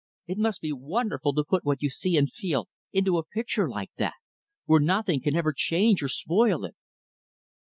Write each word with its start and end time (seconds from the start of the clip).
It 0.25 0.39
must 0.39 0.61
be 0.61 0.71
wonderful 0.73 1.31
to 1.35 1.43
put 1.43 1.63
what 1.63 1.83
you 1.83 1.91
see 1.91 2.17
and 2.17 2.27
feel 2.27 2.67
into 2.91 3.19
a 3.19 3.23
picture 3.23 3.69
like 3.69 3.91
that 3.99 4.15
where 4.65 4.79
nothing 4.81 5.21
can 5.21 5.35
ever 5.35 5.53
change 5.55 6.01
or 6.01 6.07
spoil 6.07 6.65
it." 6.65 6.75